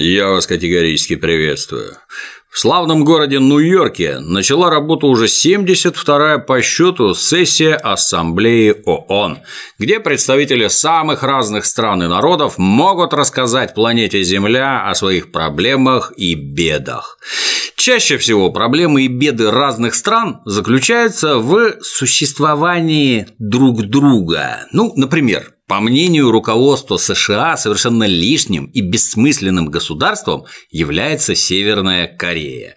Я 0.00 0.28
вас 0.28 0.46
категорически 0.46 1.16
приветствую. 1.16 1.96
В 2.48 2.56
славном 2.60 3.04
городе 3.04 3.40
Нью-Йорке 3.40 4.20
начала 4.20 4.70
работу 4.70 5.08
уже 5.08 5.24
72-я 5.24 6.38
по 6.38 6.62
счету 6.62 7.14
сессия 7.14 7.74
Ассамблеи 7.74 8.80
ООН, 8.84 9.38
где 9.80 9.98
представители 9.98 10.68
самых 10.68 11.24
разных 11.24 11.64
стран 11.64 12.04
и 12.04 12.06
народов 12.06 12.58
могут 12.58 13.12
рассказать 13.12 13.74
планете 13.74 14.22
Земля 14.22 14.88
о 14.88 14.94
своих 14.94 15.32
проблемах 15.32 16.12
и 16.16 16.36
бедах. 16.36 17.18
Чаще 17.78 18.18
всего 18.18 18.50
проблемы 18.50 19.04
и 19.04 19.08
беды 19.08 19.52
разных 19.52 19.94
стран 19.94 20.40
заключаются 20.44 21.38
в 21.38 21.76
существовании 21.80 23.28
друг 23.38 23.84
друга. 23.84 24.66
Ну, 24.72 24.92
например, 24.96 25.54
по 25.68 25.78
мнению 25.78 26.32
руководства 26.32 26.96
США, 26.96 27.56
совершенно 27.56 28.02
лишним 28.02 28.64
и 28.64 28.80
бессмысленным 28.80 29.66
государством 29.66 30.46
является 30.72 31.36
Северная 31.36 32.08
Корея. 32.08 32.74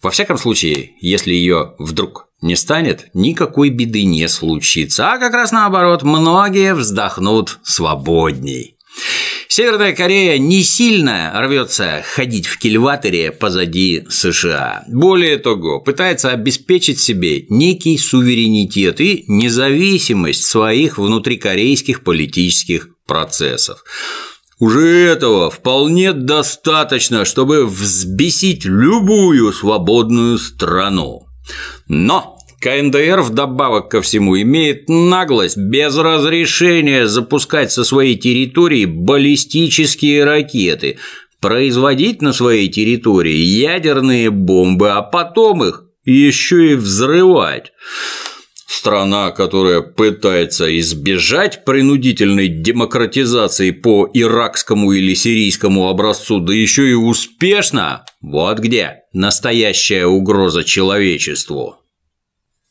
Во 0.00 0.10
всяком 0.10 0.38
случае, 0.38 0.92
если 1.00 1.32
ее 1.32 1.74
вдруг 1.80 2.28
не 2.40 2.54
станет, 2.54 3.08
никакой 3.14 3.70
беды 3.70 4.04
не 4.04 4.28
случится, 4.28 5.12
а 5.12 5.18
как 5.18 5.34
раз 5.34 5.50
наоборот, 5.50 6.04
многие 6.04 6.72
вздохнут 6.74 7.58
свободней. 7.64 8.76
Северная 9.48 9.94
Корея 9.94 10.38
не 10.38 10.62
сильно 10.62 11.32
рвется 11.34 12.02
ходить 12.04 12.46
в 12.46 12.58
кильваторе 12.58 13.32
позади 13.32 14.04
США. 14.08 14.84
Более 14.88 15.38
того, 15.38 15.80
пытается 15.80 16.30
обеспечить 16.30 17.00
себе 17.00 17.46
некий 17.48 17.96
суверенитет 17.98 19.00
и 19.00 19.24
независимость 19.28 20.44
своих 20.44 20.98
внутрикорейских 20.98 22.02
политических 22.02 22.88
процессов. 23.06 23.84
Уже 24.58 24.86
этого 24.86 25.50
вполне 25.50 26.12
достаточно, 26.12 27.24
чтобы 27.24 27.66
взбесить 27.66 28.64
любую 28.64 29.52
свободную 29.52 30.38
страну. 30.38 31.26
Но 31.88 32.35
КНДР 32.60 33.20
вдобавок 33.20 33.90
ко 33.90 34.02
всему 34.02 34.40
имеет 34.40 34.88
наглость 34.88 35.58
без 35.58 35.96
разрешения 35.96 37.06
запускать 37.06 37.70
со 37.70 37.84
своей 37.84 38.16
территории 38.16 38.86
баллистические 38.86 40.24
ракеты, 40.24 40.98
производить 41.40 42.22
на 42.22 42.32
своей 42.32 42.68
территории 42.68 43.36
ядерные 43.36 44.30
бомбы, 44.30 44.90
а 44.90 45.02
потом 45.02 45.64
их 45.64 45.84
еще 46.04 46.72
и 46.72 46.74
взрывать. 46.74 47.72
Страна, 48.66 49.30
которая 49.30 49.80
пытается 49.80 50.76
избежать 50.78 51.64
принудительной 51.64 52.48
демократизации 52.48 53.70
по 53.70 54.08
иракскому 54.12 54.92
или 54.92 55.14
сирийскому 55.14 55.88
образцу, 55.88 56.40
да 56.40 56.52
еще 56.52 56.88
и 56.90 56.94
успешно, 56.94 58.04
вот 58.20 58.58
где 58.58 59.02
настоящая 59.12 60.06
угроза 60.06 60.64
человечеству. 60.64 61.76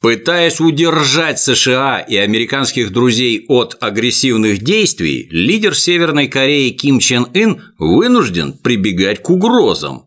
Пытаясь 0.05 0.59
удержать 0.59 1.39
США 1.39 1.97
и 1.97 2.15
американских 2.15 2.91
друзей 2.91 3.43
от 3.47 3.75
агрессивных 3.79 4.59
действий, 4.59 5.27
лидер 5.31 5.75
Северной 5.75 6.27
Кореи 6.27 6.69
Ким 6.69 6.99
Чен 6.99 7.25
Ын 7.33 7.63
вынужден 7.79 8.53
прибегать 8.53 9.23
к 9.23 9.31
угрозам. 9.31 10.03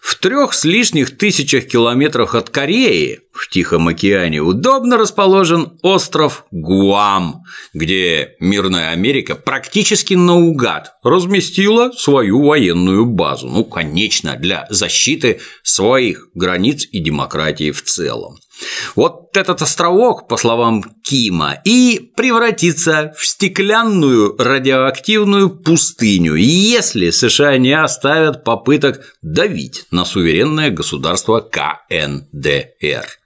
В 0.00 0.14
трех 0.14 0.54
с 0.54 0.64
лишних 0.64 1.18
тысячах 1.18 1.66
километрах 1.66 2.34
от 2.34 2.48
Кореи 2.48 3.20
в 3.34 3.48
Тихом 3.48 3.88
океане 3.88 4.40
удобно 4.40 4.96
расположен 4.96 5.78
остров 5.82 6.46
Гуам, 6.52 7.42
где 7.74 8.36
мирная 8.38 8.90
Америка 8.90 9.34
практически 9.34 10.14
наугад 10.14 10.92
разместила 11.02 11.90
свою 11.90 12.46
военную 12.46 13.06
базу, 13.06 13.48
ну, 13.48 13.64
конечно, 13.64 14.36
для 14.36 14.66
защиты 14.70 15.40
своих 15.64 16.28
границ 16.34 16.86
и 16.90 17.00
демократии 17.00 17.72
в 17.72 17.82
целом. 17.82 18.38
Вот 18.94 19.36
этот 19.36 19.62
островок, 19.62 20.28
по 20.28 20.36
словам 20.36 20.84
Кима, 21.02 21.58
и 21.64 22.12
превратится 22.16 23.12
в 23.18 23.26
стеклянную 23.26 24.36
радиоактивную 24.38 25.50
пустыню, 25.50 26.36
если 26.36 27.10
США 27.10 27.58
не 27.58 27.72
оставят 27.72 28.44
попыток 28.44 29.16
давить 29.22 29.86
на 29.90 30.04
суверенное 30.04 30.70
государство 30.70 31.40
КНДР. 31.40 33.23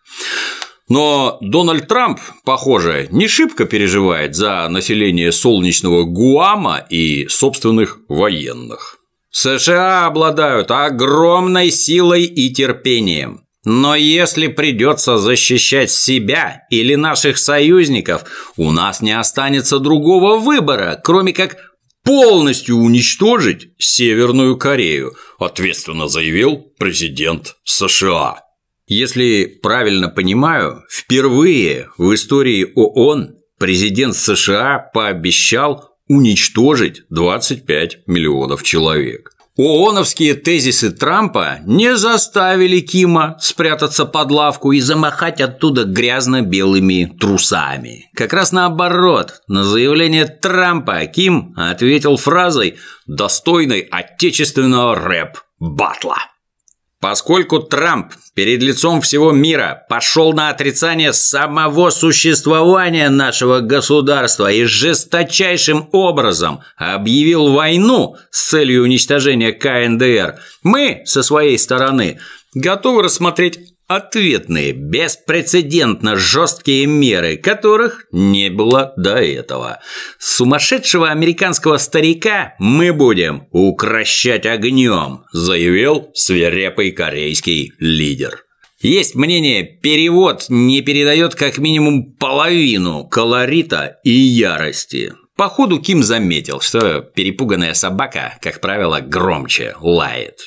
Но 0.89 1.39
Дональд 1.43 1.87
Трамп, 1.87 2.19
похоже, 2.45 3.09
не 3.11 3.29
шибко 3.29 3.67
переживает 3.67 4.35
за 4.35 4.67
население 4.69 5.33
солнечного 5.33 6.05
Гуама 6.05 6.79
и 6.89 7.27
собственных 7.29 7.99
военных. 8.09 8.99
США 9.31 10.07
обладают 10.07 10.71
огромной 10.71 11.71
силой 11.71 12.25
и 12.25 12.51
терпением. 12.51 13.45
Но 13.65 13.95
если 13.95 14.47
придется 14.47 15.19
защищать 15.19 15.91
себя 15.91 16.63
или 16.71 16.95
наших 16.95 17.37
союзников, 17.37 18.53
у 18.57 18.71
нас 18.73 19.03
не 19.03 19.13
останется 19.13 19.79
другого 19.79 20.39
выбора, 20.39 20.99
кроме 21.05 21.35
как 21.35 21.57
полностью 22.03 22.77
уничтожить 22.77 23.73
Северную 23.79 24.57
Корею, 24.57 25.15
ответственно 25.39 26.09
заявил 26.09 26.73
президент 26.79 27.57
США. 27.65 28.48
Если 28.89 29.45
правильно 29.45 30.09
понимаю, 30.09 30.83
впервые 30.91 31.91
в 31.99 32.15
истории 32.15 32.73
ООН 32.75 33.37
президент 33.59 34.17
США 34.17 34.79
пообещал 34.79 35.91
уничтожить 36.09 37.03
25 37.11 38.07
миллионов 38.07 38.63
человек. 38.63 39.33
ООНовские 39.59 40.35
тезисы 40.35 40.91
Трампа 40.91 41.59
не 41.67 41.97
заставили 41.97 42.81
Кима 42.81 43.37
спрятаться 43.41 44.07
под 44.07 44.31
лавку 44.31 44.73
и 44.73 44.81
замахать 44.81 45.43
оттуда 45.43 45.85
грязно-белыми 45.85 47.17
трусами. 47.21 48.07
Как 48.15 48.33
раз 48.33 48.53
наоборот, 48.53 49.43
на 49.49 49.65
заявление 49.65 50.27
Трампа 50.27 51.05
Ким 51.07 51.53
ответил 51.57 52.17
фразой, 52.17 52.77
достойной 53.07 53.81
отечественного 53.81 54.95
рэп-батла. 54.95 56.19
Поскольку 57.01 57.61
Трамп 57.61 58.13
перед 58.35 58.61
лицом 58.61 59.01
всего 59.01 59.31
мира 59.31 59.87
пошел 59.89 60.33
на 60.33 60.51
отрицание 60.51 61.13
самого 61.13 61.91
существования 61.91 63.09
нашего 63.09 63.61
государства 63.61 64.51
и 64.51 64.65
жесточайшим 64.65 65.89
образом 65.93 66.61
объявил 66.77 67.53
войну 67.53 68.17
с 68.33 68.49
целью 68.49 68.83
уничтожения 68.83 69.53
КНДР, 69.53 70.41
мы 70.65 71.03
со 71.05 71.23
своей 71.23 71.57
стороны 71.57 72.19
готовы 72.53 73.05
рассмотреть 73.05 73.78
ответные, 73.89 74.73
беспрецедентно 74.73 76.15
жесткие 76.17 76.87
меры, 76.87 77.37
которых 77.37 78.07
не 78.13 78.51
было 78.51 78.93
до 78.97 79.17
этого. 79.17 79.81
Сумасшедшего 80.19 81.11
американского 81.11 81.79
старика 81.79 82.55
мы 82.59 82.93
будем 82.93 83.49
укращать 83.51 84.47
огнем, 84.47 85.25
заявил 85.33 86.11
свирепый 86.15 86.93
корейский 86.93 87.73
лидер. 87.79 88.45
Есть 88.81 89.17
мнение, 89.17 89.65
перевод 89.65 90.45
не 90.49 90.83
передает 90.83 91.35
как 91.35 91.59
минимум 91.59 92.13
половину 92.13 93.09
колорита 93.09 93.97
и 94.05 94.11
ярости. 94.11 95.15
Походу 95.35 95.81
Ким 95.81 96.03
заметил, 96.03 96.61
что 96.61 97.01
перепуганная 97.01 97.75
собака, 97.75 98.39
как 98.41 98.61
правило, 98.61 99.01
громче 99.01 99.75
лает. 99.81 100.41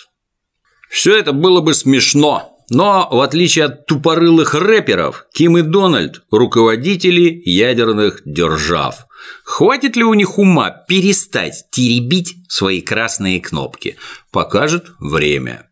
Все 0.89 1.17
это 1.17 1.31
было 1.31 1.61
бы 1.61 1.73
смешно, 1.73 2.50
но, 2.71 3.05
в 3.11 3.19
отличие 3.19 3.65
от 3.65 3.85
тупорылых 3.85 4.55
рэперов, 4.55 5.25
Ким 5.33 5.57
и 5.57 5.61
Дональд– 5.61 6.23
руководители 6.31 7.41
ядерных 7.43 8.21
держав. 8.23 9.07
Хватит 9.43 9.97
ли 9.97 10.05
у 10.05 10.13
них 10.13 10.37
ума 10.37 10.71
перестать 10.87 11.65
теребить 11.69 12.37
свои 12.47 12.81
красные 12.81 13.41
кнопки? 13.41 13.97
Покажет 14.31 14.85
время. 15.01 15.67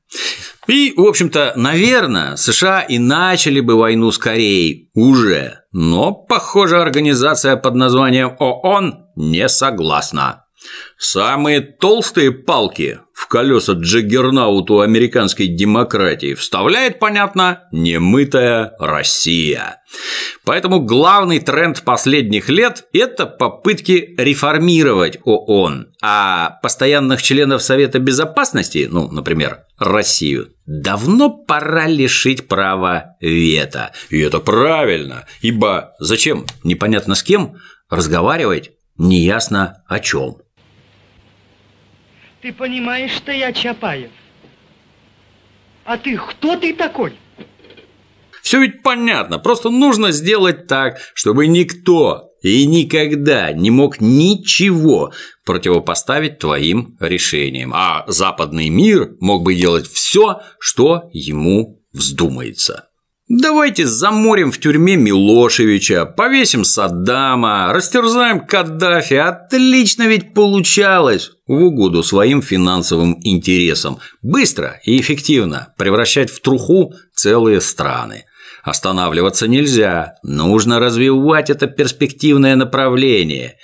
И, 0.68 0.94
в 0.98 1.01
общем-то, 1.01 1.54
наверное, 1.56 2.36
США 2.36 2.81
и 2.81 3.00
начали 3.00 3.62
бы 3.62 3.75
войну 3.75 4.12
с 4.12 4.18
Кореей 4.18 4.90
уже, 4.94 5.62
но, 5.72 6.12
похоже, 6.12 6.81
организация 6.81 7.56
под 7.56 7.75
названием 7.75 8.36
ООН 8.40 9.06
не 9.16 9.48
согласна. 9.48 10.44
Самые 10.98 11.62
толстые 11.62 12.32
палки 12.32 13.00
в 13.14 13.28
колеса 13.28 13.74
Джаггернауту 13.74 14.82
американской 14.82 15.48
демократии 15.48 16.34
вставляет, 16.34 17.00
понятно, 17.00 17.64
немытая 17.72 18.74
Россия. 18.80 19.82
Поэтому 20.44 20.82
главный 20.82 21.40
тренд 21.40 21.84
последних 21.84 22.50
лет– 22.50 22.86
это 22.94 23.26
попытки 23.26 24.14
реформировать 24.18 25.20
ООН, 25.24 25.94
а 26.02 26.60
постоянных 26.62 27.22
членов 27.22 27.62
Совета 27.62 28.00
Безопасности, 28.00 28.88
ну, 28.90 29.10
например, 29.10 29.66
Россию, 29.78 30.54
давно 30.66 31.30
пора 31.30 31.88
лишить 31.88 32.48
права 32.48 33.16
вето. 33.22 33.92
И 34.10 34.20
это 34.20 34.40
правильно, 34.40 35.26
ибо 35.42 35.94
зачем 36.00 36.46
непонятно 36.64 37.16
с 37.16 37.24
кем 37.24 37.56
разговаривать 37.90 38.72
неясно 38.98 39.84
о 39.88 40.00
чем. 40.00 40.38
Ты 42.41 42.53
понимаешь, 42.53 43.12
что 43.12 43.31
я 43.31 43.51
Чапаев? 43.51 44.12
А 45.83 45.97
ты 45.97 46.18
кто 46.18 46.56
ты 46.56 46.74
такой? 46.74 47.13
Все 48.41 48.62
ведь 48.62 48.81
понятно, 48.81 49.39
просто 49.39 49.69
нужно 49.69 50.12
сделать 50.12 50.68
так, 50.68 51.00
чтобы 51.13 51.47
никто 51.47 52.31
и 52.41 52.65
никогда 52.65 53.51
не 53.51 53.69
мог 53.69 54.00
ничего 54.00 55.12
противопоставить 55.45 56.39
твоим 56.39 56.97
решениям, 57.00 57.74
а 57.74 58.06
западный 58.07 58.69
мир 58.69 59.12
мог 59.19 59.44
бы 59.44 59.53
делать 59.56 59.88
все, 59.88 60.41
что 60.59 61.09
ему 61.12 61.83
вздумается. 61.91 62.88
Давайте 63.30 63.86
заморим 63.86 64.52
в 64.52 64.58
тюрьме 64.58 64.96
Милошевича, 64.96 66.08
повесим 66.08 66.64
Саддама, 66.64 67.72
растерзаем 67.72 68.40
Каддафи. 68.40 69.14
Отлично 69.14 70.08
ведь 70.08 70.34
получалось 70.34 71.34
в 71.46 71.54
угоду 71.54 72.02
своим 72.02 72.42
финансовым 72.42 73.20
интересам. 73.22 74.00
Быстро 74.24 74.80
и 74.84 75.00
эффективно 75.00 75.76
превращать 75.78 76.31
в 76.31 76.42
труху 76.42 76.96
целые 77.14 77.62
страны. 77.62 78.26
Останавливаться 78.64 79.48
нельзя, 79.48 80.16
нужно 80.24 80.80
развивать 80.80 81.52
это 81.52 81.68
перспективное 81.68 82.56
направление. 82.56 83.58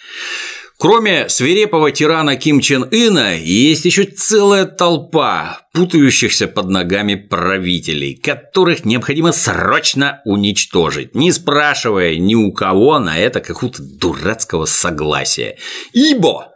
Кроме 0.77 1.29
свирепого 1.29 1.91
тирана 1.91 2.35
Ким 2.35 2.59
Чен 2.59 2.83
Ына, 2.91 3.35
есть 3.37 3.85
еще 3.85 4.03
целая 4.03 4.65
толпа 4.65 5.61
путающихся 5.73 6.47
под 6.47 6.69
ногами 6.69 7.15
правителей, 7.15 8.15
которых 8.17 8.83
необходимо 8.83 9.31
срочно 9.31 10.21
уничтожить, 10.25 11.15
не 11.15 11.31
спрашивая 11.31 12.17
ни 12.17 12.35
у 12.35 12.51
кого 12.51 12.99
на 12.99 13.17
это 13.17 13.39
какого-то 13.39 13.81
дурацкого 13.81 14.65
согласия. 14.65 15.57
Ибо 15.93 16.51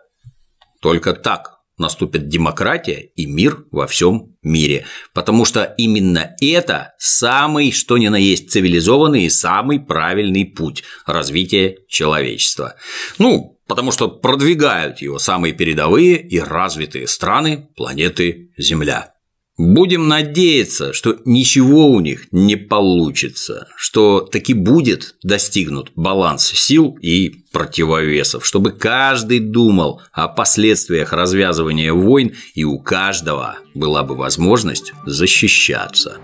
только 0.81 1.13
так 1.13 1.59
наступит 1.77 2.27
демократия 2.27 3.09
и 3.15 3.25
мир 3.25 3.63
во 3.71 3.87
всем 3.87 4.35
мире. 4.43 4.85
Потому 5.13 5.45
что 5.45 5.63
именно 5.77 6.35
это 6.41 6.93
самый, 6.99 7.71
что 7.71 7.97
ни 7.97 8.09
на 8.09 8.17
есть, 8.17 8.51
цивилизованный 8.51 9.23
и 9.23 9.29
самый 9.29 9.79
правильный 9.79 10.43
путь 10.45 10.83
развития 11.05 11.77
человечества. 11.87 12.75
Ну, 13.17 13.58
потому 13.69 13.91
что 13.91 14.09
продвигают 14.09 14.99
его 14.99 15.19
самые 15.19 15.53
передовые 15.53 16.19
и 16.19 16.39
развитые 16.39 17.07
страны 17.07 17.69
планеты 17.77 18.51
Земля. 18.57 19.13
Будем 19.57 20.07
надеяться, 20.07 20.93
что 20.93 21.17
ничего 21.25 21.89
у 21.91 21.99
них 21.99 22.27
не 22.31 22.55
получится, 22.55 23.67
что 23.75 24.21
таки 24.21 24.53
будет 24.53 25.15
достигнут 25.21 25.91
баланс 25.95 26.45
сил 26.45 26.97
и 27.01 27.45
противовесов, 27.51 28.45
чтобы 28.45 28.71
каждый 28.71 29.39
думал 29.39 30.01
о 30.13 30.29
последствиях 30.29 31.13
развязывания 31.13 31.93
войн 31.93 32.33
и 32.55 32.63
у 32.63 32.79
каждого 32.79 33.57
была 33.75 34.03
бы 34.03 34.15
возможность 34.15 34.93
защищаться. 35.05 36.17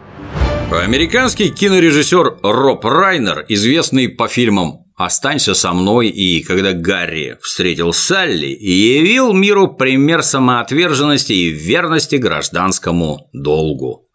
Американский 0.71 1.49
кинорежиссер 1.49 2.39
Роб 2.41 2.85
Райнер, 2.85 3.45
известный 3.49 4.09
по 4.09 4.27
фильмам 4.27 4.84
«Останься 4.95 5.53
со 5.55 5.73
мной» 5.73 6.07
и 6.07 6.41
«Когда 6.43 6.71
Гарри 6.73 7.37
встретил 7.41 7.91
Салли» 7.91 8.47
и 8.47 8.71
явил 8.71 9.33
миру 9.33 9.67
пример 9.67 10.23
самоотверженности 10.23 11.33
и 11.33 11.49
верности 11.49 12.15
гражданскому 12.15 13.29
долгу. 13.33 14.05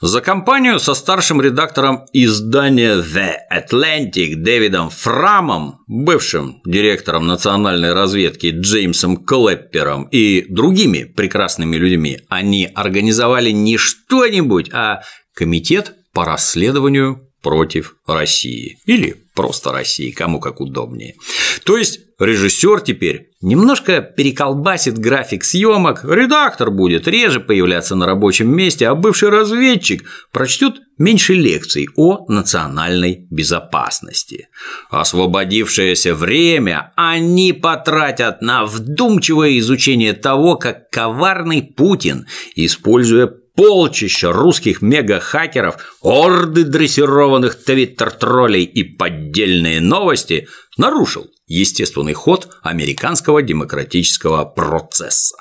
За 0.00 0.20
компанию 0.20 0.78
со 0.78 0.94
старшим 0.94 1.40
редактором 1.40 2.06
издания 2.12 2.96
The 2.96 3.34
Atlantic 3.52 4.36
Дэвидом 4.36 4.90
Фрамом, 4.90 5.80
бывшим 5.86 6.60
директором 6.64 7.26
национальной 7.26 7.92
разведки 7.92 8.52
Джеймсом 8.54 9.16
Клэппером 9.16 10.04
и 10.04 10.44
другими 10.48 11.04
прекрасными 11.04 11.76
людьми, 11.76 12.20
они 12.28 12.70
организовали 12.74 13.50
не 13.50 13.76
что-нибудь, 13.78 14.70
а 14.72 15.02
комитет 15.34 15.94
по 16.12 16.24
расследованию 16.24 17.28
против 17.42 17.96
России. 18.06 18.78
Или 18.86 19.23
просто 19.34 19.72
России, 19.72 20.10
кому 20.10 20.40
как 20.40 20.60
удобнее. 20.60 21.16
То 21.64 21.76
есть 21.76 22.00
режиссер 22.18 22.80
теперь 22.80 23.30
немножко 23.40 24.00
переколбасит 24.00 24.98
график 24.98 25.44
съемок, 25.44 26.04
редактор 26.04 26.70
будет 26.70 27.08
реже 27.08 27.40
появляться 27.40 27.96
на 27.96 28.06
рабочем 28.06 28.54
месте, 28.54 28.88
а 28.88 28.94
бывший 28.94 29.30
разведчик 29.30 30.04
прочтет 30.32 30.76
меньше 30.98 31.34
лекций 31.34 31.88
о 31.96 32.24
национальной 32.28 33.26
безопасности. 33.30 34.48
Освободившееся 34.90 36.14
время 36.14 36.92
они 36.96 37.52
потратят 37.52 38.40
на 38.40 38.64
вдумчивое 38.64 39.58
изучение 39.58 40.12
того, 40.12 40.56
как 40.56 40.90
коварный 40.90 41.62
Путин, 41.62 42.26
используя 42.54 43.32
полчища 43.56 44.32
русских 44.32 44.82
мега-хакеров, 44.82 45.96
орды 46.00 46.64
дрессированных 46.64 47.62
твиттер-троллей 47.64 48.64
и 48.64 48.84
поддельные 48.84 49.80
новости 49.80 50.48
нарушил 50.76 51.26
естественный 51.46 52.14
ход 52.14 52.48
американского 52.62 53.42
демократического 53.42 54.44
процесса. 54.44 55.36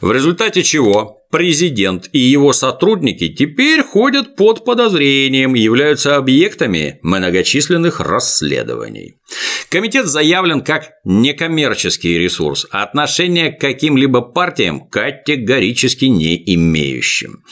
В 0.00 0.12
результате 0.12 0.62
чего 0.62 1.18
президент 1.30 2.08
и 2.12 2.18
его 2.18 2.52
сотрудники 2.52 3.28
теперь 3.28 3.82
ходят 3.82 4.36
под 4.36 4.64
подозрением 4.64 5.54
и 5.54 5.60
являются 5.60 6.16
объектами 6.16 6.98
многочисленных 7.02 8.00
расследований. 8.00 9.16
Комитет 9.72 10.06
заявлен 10.06 10.60
как 10.60 10.90
некоммерческий 11.02 12.18
ресурс, 12.18 12.66
а 12.70 12.82
отношения 12.82 13.50
к 13.50 13.58
каким-либо 13.58 14.20
партиям 14.20 14.86
категорически 14.86 16.04
не 16.04 16.36
имеющим. 16.54 17.42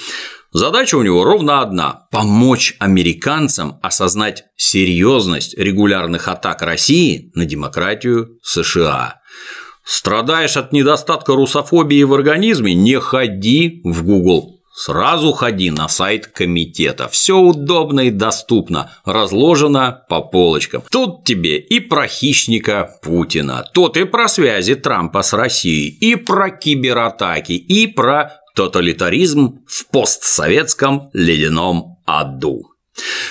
Задача 0.52 0.96
у 0.96 1.02
него 1.02 1.24
ровно 1.24 1.62
одна– 1.62 2.08
помочь 2.10 2.76
американцам 2.78 3.78
осознать 3.82 4.44
серьезность 4.54 5.56
регулярных 5.56 6.28
атак 6.28 6.60
России 6.60 7.30
на 7.34 7.46
демократию 7.46 8.38
США. 8.42 9.22
Страдаешь 9.82 10.58
от 10.58 10.74
недостатка 10.74 11.34
русофобии 11.34 12.02
в 12.02 12.12
организме– 12.12 12.74
не 12.74 13.00
ходи 13.00 13.80
в 13.82 14.04
Google 14.04 14.59
Сразу 14.82 15.32
ходи 15.32 15.70
на 15.70 15.88
сайт 15.88 16.26
комитета. 16.26 17.06
Все 17.08 17.36
удобно 17.36 18.00
и 18.00 18.10
доступно, 18.10 18.90
разложено 19.04 20.06
по 20.08 20.22
полочкам. 20.22 20.82
Тут 20.90 21.22
тебе 21.24 21.58
и 21.58 21.80
про 21.80 22.06
хищника 22.06 22.90
Путина, 23.02 23.62
тут 23.74 23.98
и 23.98 24.04
про 24.04 24.26
связи 24.26 24.76
Трампа 24.76 25.20
с 25.20 25.34
Россией, 25.34 25.90
и 25.90 26.16
про 26.16 26.48
кибератаки, 26.48 27.52
и 27.52 27.88
про 27.88 28.40
тоталитаризм 28.56 29.60
в 29.66 29.86
постсоветском 29.88 31.10
ледяном 31.12 31.98
аду. 32.06 32.69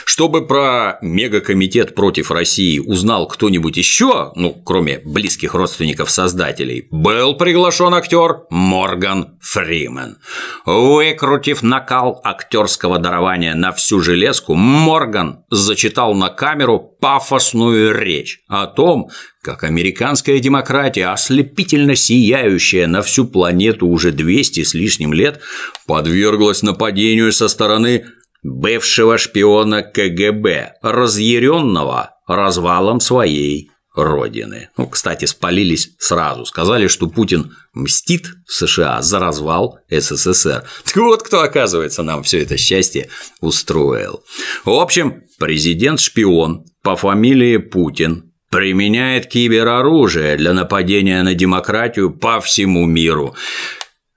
Чтобы 0.05 0.47
про 0.47 0.97
мегакомитет 1.01 1.93
против 1.93 2.31
России 2.31 2.79
узнал 2.79 3.27
кто-нибудь 3.27 3.77
еще, 3.77 4.31
ну, 4.35 4.53
кроме 4.53 4.99
близких 5.05 5.53
родственников 5.53 6.09
создателей, 6.09 6.87
был 6.91 7.35
приглашен 7.35 7.93
актер 7.93 8.41
Морган 8.49 9.37
Фримен. 9.39 10.17
Выкрутив 10.65 11.61
накал 11.61 12.19
актерского 12.23 12.99
дарования 12.99 13.53
на 13.53 13.71
всю 13.71 14.01
железку, 14.01 14.55
Морган 14.55 15.43
зачитал 15.51 16.15
на 16.15 16.29
камеру 16.29 16.79
пафосную 16.79 17.97
речь 17.97 18.41
о 18.47 18.65
том, 18.65 19.09
как 19.41 19.63
американская 19.63 20.39
демократия, 20.39 21.07
ослепительно 21.07 21.95
сияющая 21.95 22.87
на 22.87 23.01
всю 23.01 23.25
планету 23.25 23.87
уже 23.87 24.11
200 24.11 24.63
с 24.63 24.73
лишним 24.73 25.13
лет, 25.13 25.39
подверглась 25.87 26.61
нападению 26.61 27.31
со 27.31 27.47
стороны 27.47 28.05
бывшего 28.43 29.17
шпиона 29.17 29.83
КГБ, 29.83 30.73
разъяренного 30.81 32.11
развалом 32.27 32.99
своей 32.99 33.71
родины. 33.95 34.69
Ну, 34.77 34.87
кстати, 34.87 35.25
спалились 35.25 35.95
сразу. 35.99 36.45
Сказали, 36.45 36.87
что 36.87 37.07
Путин 37.07 37.55
мстит 37.73 38.27
США 38.47 39.01
за 39.01 39.19
развал 39.19 39.79
СССР. 39.89 40.63
Так 40.85 40.95
вот, 40.97 41.23
кто, 41.23 41.41
оказывается, 41.41 42.03
нам 42.03 42.23
все 42.23 42.41
это 42.41 42.57
счастье 42.57 43.09
устроил. 43.41 44.23
В 44.63 44.71
общем, 44.71 45.23
президент-шпион 45.37 46.65
по 46.81 46.95
фамилии 46.95 47.57
Путин 47.57 48.31
применяет 48.49 49.27
кибероружие 49.27 50.37
для 50.37 50.53
нападения 50.53 51.21
на 51.23 51.33
демократию 51.35 52.11
по 52.11 52.39
всему 52.39 52.85
миру. 52.85 53.35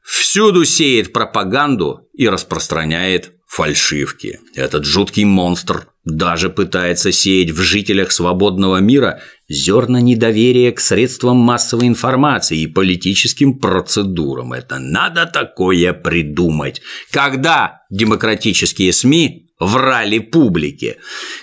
Всюду 0.02 0.64
сеет 0.64 1.12
пропаганду 1.12 2.08
и 2.14 2.28
распространяет 2.28 3.32
фальшивки. 3.52 4.40
Этот 4.54 4.86
жуткий 4.86 5.24
монстр 5.24 5.88
даже 6.06 6.48
пытается 6.48 7.12
сеять 7.12 7.50
в 7.50 7.60
жителях 7.60 8.10
свободного 8.10 8.78
мира 8.78 9.20
зерна 9.46 10.00
недоверия 10.00 10.72
к 10.72 10.80
средствам 10.80 11.36
массовой 11.36 11.86
информации 11.86 12.60
и 12.60 12.66
политическим 12.66 13.58
процедурам. 13.58 14.54
Это 14.54 14.78
надо 14.78 15.26
такое 15.26 15.92
придумать. 15.92 16.80
Когда 17.10 17.82
демократические 17.90 18.90
СМИ 18.94 19.50
врали 19.60 20.18
публике, 20.18 20.96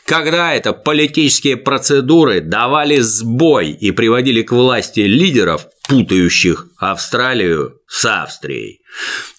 когда 0.04 0.56
это 0.56 0.74
политические 0.74 1.58
процедуры 1.58 2.42
давали 2.42 3.02
сбой 3.02 3.70
и 3.70 3.92
приводили 3.92 4.42
к 4.42 4.52
власти 4.52 5.02
лидеров, 5.02 5.68
путающих 5.88 6.70
Австралию 6.80 7.76
с 7.88 8.04
Австрией. 8.04 8.79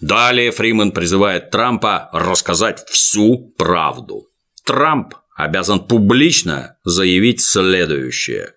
Далее 0.01 0.51
Фриман 0.51 0.93
призывает 0.93 1.51
Трампа 1.51 2.09
рассказать 2.13 2.85
всю 2.89 3.53
правду. 3.59 4.29
Трамп 4.65 5.15
обязан 5.37 5.81
публично 5.81 6.77
заявить 6.85 7.41
следующее. 7.41 8.55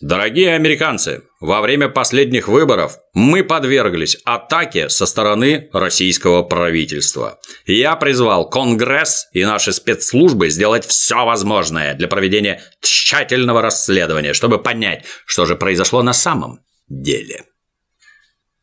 Дорогие 0.00 0.54
американцы, 0.54 1.22
во 1.40 1.60
время 1.60 1.88
последних 1.88 2.48
выборов 2.48 2.98
мы 3.14 3.44
подверглись 3.44 4.18
атаке 4.24 4.88
со 4.88 5.06
стороны 5.06 5.70
российского 5.72 6.42
правительства. 6.42 7.38
Я 7.64 7.94
призвал 7.96 8.50
Конгресс 8.50 9.28
и 9.32 9.44
наши 9.44 9.72
спецслужбы 9.72 10.50
сделать 10.50 10.84
все 10.84 11.24
возможное 11.24 11.94
для 11.94 12.08
проведения 12.08 12.60
тщательного 12.82 13.62
расследования, 13.62 14.34
чтобы 14.34 14.58
понять, 14.58 15.04
что 15.26 15.46
же 15.46 15.54
произошло 15.54 16.02
на 16.02 16.12
самом 16.12 16.60
деле. 16.88 17.44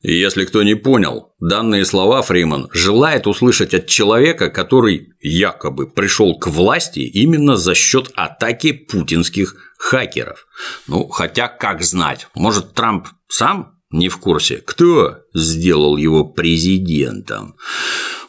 Если 0.02 0.46
кто 0.46 0.64
не 0.64 0.74
понял, 0.74 1.34
данные 1.40 1.86
слова 1.86 2.24
Фриман 2.24 2.70
желает 2.74 3.28
услышать 3.28 3.76
от 3.76 3.86
человека, 3.86 4.50
который 4.50 5.10
якобы 5.20 5.88
пришел 5.88 6.38
к 6.40 6.48
власти 6.48 7.02
именно 7.02 7.56
за 7.56 7.76
счет 7.76 8.12
атаки 8.16 8.72
путинских 8.72 9.56
хакеров. 9.78 10.48
Ну, 10.88 11.08
хотя 11.08 11.48
как 11.48 11.84
знать, 11.84 12.28
может 12.34 12.74
Трамп 12.74 13.10
сам 13.28 13.78
не 13.92 14.10
в 14.10 14.18
курсе, 14.18 14.58
кто 14.58 15.18
сделал 15.34 15.98
его 15.98 16.24
президентом. 16.24 17.56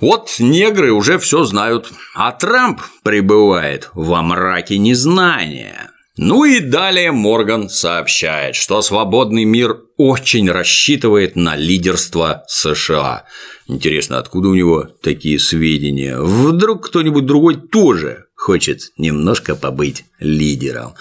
Вот 0.01 0.37
негры 0.41 0.93
уже 0.93 1.19
все 1.19 1.45
знают, 1.45 1.91
а 2.15 2.33
Трамп 2.33 2.83
пребывает 3.03 3.89
во 3.95 4.23
мраке 4.23 4.77
незнания. 4.77 5.92
Ну 6.19 6.45
и 6.45 6.61
далее 6.61 7.11
Морган 7.11 7.71
сообщает, 7.71 8.55
что 8.55 8.83
свободный 8.83 9.45
мир 9.45 9.81
очень 9.97 10.51
рассчитывает 10.51 11.37
на 11.37 11.57
лидерство 11.57 12.45
США. 12.49 13.25
Интересно, 13.67 14.19
откуда 14.19 14.49
у 14.49 14.55
него 14.55 14.89
такие 15.03 15.39
сведения? 15.39 16.21
Вдруг 16.21 16.87
кто-нибудь 16.89 17.25
другой 17.25 17.57
тоже 17.57 18.27
хочет 18.35 18.91
немножко 18.99 19.55
побыть 19.55 20.05
лидером. 20.19 20.95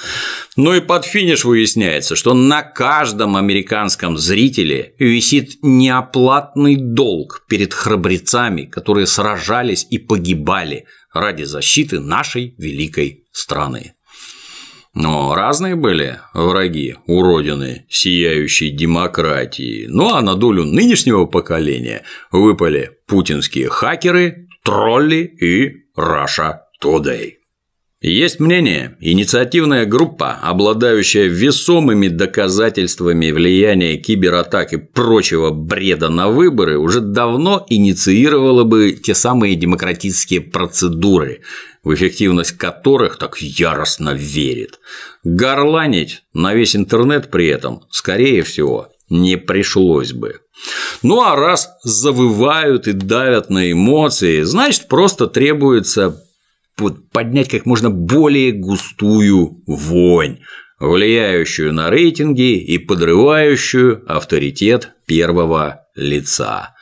Ну 0.55 0.75
и 0.75 0.79
под 0.79 1.03
финиш 1.03 1.43
выясняется, 1.43 2.15
что 2.15 2.33
на 2.33 2.61
каждом 2.61 3.35
американском 3.35 4.17
зрителе 4.17 4.93
висит 4.97 5.57
неоплатный 5.61 6.77
долг 6.77 7.43
перед 7.49 7.73
храбрецами, 7.73 8.63
которые 8.63 9.07
сражались 9.07 9.85
и 9.89 9.97
погибали 9.97 10.85
ради 11.13 11.43
защиты 11.43 11.99
нашей 11.99 12.55
великой 12.57 13.25
страны. 13.33 13.95
Но 14.93 15.35
разные 15.35 15.75
были 15.75 16.19
враги 16.33 16.95
у 17.07 17.21
родины 17.21 17.85
сияющей 17.89 18.71
демократии. 18.71 19.85
Ну 19.87 20.13
а 20.13 20.21
на 20.21 20.35
долю 20.35 20.65
нынешнего 20.65 21.25
поколения 21.25 22.03
выпали 22.31 22.91
путинские 23.07 23.69
хакеры, 23.69 24.47
тролли 24.63 25.23
и 25.23 25.85
Раша 25.95 26.63
Today. 26.83 27.40
Есть 28.01 28.39
мнение, 28.39 28.97
инициативная 28.99 29.85
группа, 29.85 30.31
обладающая 30.41 31.25
весомыми 31.25 32.07
доказательствами 32.07 33.29
влияния 33.29 33.97
кибератак 33.97 34.73
и 34.73 34.77
прочего 34.77 35.51
бреда 35.51 36.09
на 36.09 36.29
выборы, 36.29 36.79
уже 36.79 36.99
давно 36.99 37.63
инициировала 37.69 38.63
бы 38.63 38.93
те 38.93 39.13
самые 39.13 39.55
демократические 39.55 40.41
процедуры, 40.41 41.41
в 41.83 41.93
эффективность 41.93 42.57
которых 42.57 43.19
так 43.19 43.37
яростно 43.39 44.15
верит. 44.15 44.79
Горланить 45.23 46.23
на 46.33 46.55
весь 46.55 46.75
интернет 46.75 47.29
при 47.29 47.49
этом, 47.49 47.83
скорее 47.91 48.41
всего, 48.41 48.89
не 49.11 49.37
пришлось 49.37 50.11
бы. 50.11 50.39
Ну 51.03 51.21
а 51.21 51.35
раз 51.35 51.69
завывают 51.83 52.87
и 52.87 52.93
давят 52.93 53.51
на 53.51 53.71
эмоции, 53.71 54.41
значит 54.41 54.87
просто 54.87 55.27
требуется 55.27 56.23
поднять 57.11 57.49
как 57.49 57.65
можно 57.65 57.89
более 57.89 58.51
густую 58.51 59.61
вонь, 59.67 60.39
влияющую 60.79 61.73
на 61.73 61.89
рейтинги 61.89 62.57
и 62.57 62.77
подрывающую 62.77 64.03
авторитет 64.07 64.93
первого 65.05 65.85
лица. 65.95 66.75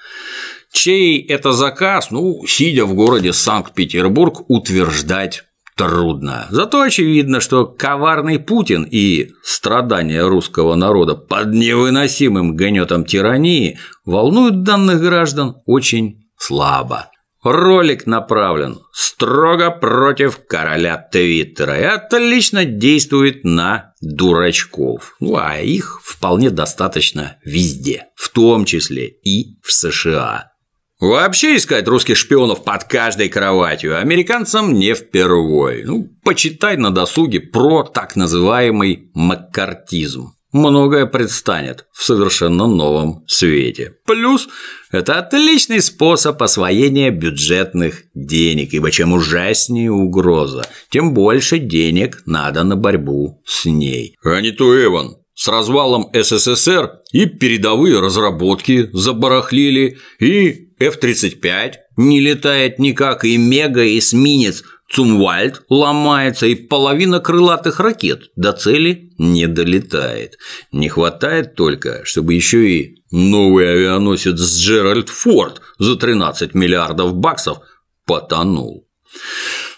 Чей 0.71 1.25
это 1.25 1.51
заказ, 1.51 2.11
ну, 2.11 2.45
сидя 2.47 2.85
в 2.85 2.93
городе 2.93 3.33
Санкт-Петербург, 3.33 4.43
утверждать 4.49 5.43
трудно. 5.75 6.47
Зато 6.51 6.81
очевидно, 6.81 7.39
что 7.39 7.65
коварный 7.65 8.37
Путин 8.37 8.85
и 8.89 9.31
страдания 9.43 10.27
русского 10.27 10.75
народа 10.75 11.15
под 11.15 11.53
невыносимым 11.53 12.55
гнетом 12.55 13.05
тирании 13.05 13.79
волнуют 14.05 14.63
данных 14.63 15.01
граждан 15.01 15.55
очень 15.65 16.29
слабо. 16.37 17.09
Ролик 17.43 18.05
направлен 18.05 18.79
строго 18.91 19.71
против 19.71 20.45
короля 20.45 20.97
Твиттера 20.97 21.79
и 21.79 21.83
отлично 21.83 22.65
действует 22.65 23.45
на 23.45 23.93
дурачков. 24.01 25.15
Ну, 25.21 25.37
а 25.37 25.57
их 25.57 26.01
вполне 26.03 26.49
достаточно 26.49 27.37
везде, 27.45 28.07
в 28.15 28.29
том 28.29 28.65
числе 28.65 29.07
и 29.07 29.57
в 29.63 29.71
США. 29.71 30.51
Вообще 30.99 31.55
искать 31.55 31.87
русских 31.87 32.17
шпионов 32.17 32.65
под 32.65 32.83
каждой 32.83 33.29
кроватью 33.29 33.97
американцам 33.97 34.73
не 34.73 34.93
впервой. 34.93 35.83
Ну, 35.85 36.09
почитай 36.25 36.75
на 36.75 36.91
досуге 36.91 37.39
про 37.39 37.83
так 37.83 38.17
называемый 38.17 39.09
маккартизм 39.13 40.33
многое 40.51 41.05
предстанет 41.05 41.85
в 41.91 42.03
совершенно 42.03 42.67
новом 42.67 43.23
свете. 43.27 43.95
Плюс 44.05 44.47
это 44.91 45.19
отличный 45.19 45.81
способ 45.81 46.41
освоения 46.41 47.11
бюджетных 47.11 48.03
денег, 48.13 48.73
ибо 48.73 48.91
чем 48.91 49.13
ужаснее 49.13 49.91
угроза, 49.91 50.67
тем 50.89 51.13
больше 51.13 51.59
денег 51.59 52.23
надо 52.25 52.63
на 52.63 52.75
борьбу 52.75 53.41
с 53.45 53.65
ней. 53.65 54.15
А 54.23 54.41
не 54.41 54.51
то 54.51 54.75
Эван, 54.75 55.17
с 55.35 55.47
развалом 55.47 56.09
СССР 56.13 56.99
и 57.11 57.25
передовые 57.25 57.99
разработки 57.99 58.89
забарахлили, 58.91 59.97
и 60.19 60.69
F-35 60.79 61.73
не 61.97 62.19
летает 62.19 62.79
никак, 62.79 63.25
и 63.25 63.37
мега-эсминец– 63.37 64.63
Цумвальд 64.89 65.63
ломается, 65.69 66.47
и 66.47 66.55
половина 66.55 67.19
крылатых 67.19 67.79
ракет 67.79 68.31
до 68.35 68.53
цели 68.53 69.11
не 69.19 69.45
долетает. 69.47 70.37
Не 70.71 70.89
хватает 70.89 71.55
только, 71.55 72.03
чтобы 72.05 72.33
еще 72.33 72.67
и 72.69 73.03
новый 73.11 73.71
авианосец 73.71 74.39
Джеральд 74.39 75.09
Форд 75.09 75.61
за 75.77 75.95
13 75.95 76.55
миллиардов 76.55 77.13
баксов 77.13 77.59
потонул. 78.05 78.87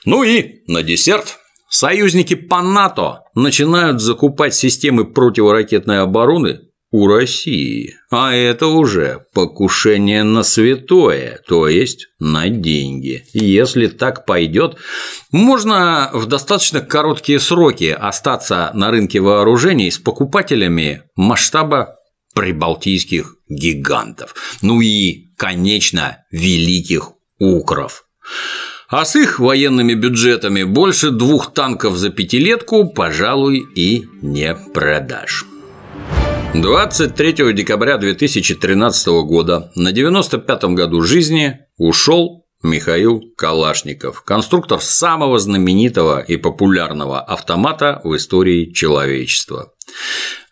Ну 0.06 0.24
и 0.24 0.64
на 0.68 0.82
десерт 0.82 1.40
союзники 1.70 2.36
по 2.36 2.62
НАТО 2.62 3.24
начинают 3.36 4.02
закупать 4.02 4.56
системы 4.56 5.06
противоракетной 5.06 6.00
обороны 6.00 6.71
у 6.92 7.08
России. 7.08 7.96
А 8.10 8.34
это 8.34 8.68
уже 8.68 9.26
покушение 9.34 10.24
на 10.24 10.44
святое, 10.44 11.42
то 11.48 11.68
есть 11.68 12.08
на 12.20 12.50
деньги. 12.50 13.26
Если 13.34 13.88
так 13.88 14.26
пойдет, 14.26 14.78
можно 15.32 16.10
в 16.14 16.26
достаточно 16.26 16.82
короткие 16.82 17.40
сроки 17.40 17.96
остаться 17.98 18.72
на 18.74 18.92
рынке 18.92 19.22
вооружений 19.22 19.90
с 19.90 19.98
покупателями 19.98 21.04
масштаба 21.16 21.96
прибалтийских 22.36 23.36
гигантов. 23.50 24.36
Ну 24.62 24.82
и, 24.82 25.34
конечно, 25.38 26.18
великих 26.32 27.14
укров. 27.40 28.06
А 28.90 29.06
с 29.06 29.16
их 29.16 29.40
военными 29.40 29.94
бюджетами 29.94 30.64
больше 30.64 31.12
двух 31.12 31.54
танков 31.54 31.96
за 31.96 32.10
пятилетку, 32.10 32.90
пожалуй, 32.90 33.66
и 33.76 34.06
не 34.22 34.54
продашь. 34.74 35.46
23 36.54 37.54
декабря 37.54 37.98
2013 37.98 39.08
года 39.24 39.72
на 39.76 39.94
95-м 39.94 40.76
году 40.76 41.02
жизни 41.02 41.60
ушел 41.78 42.46
Михаил 42.62 43.24
Калашников, 43.38 44.22
конструктор 44.24 44.82
самого 44.82 45.40
знаменитого 45.40 46.20
и 46.20 46.36
популярного 46.36 47.22
автомата 47.22 48.02
в 48.04 48.18
истории 48.18 48.74
человечества. 48.74 49.72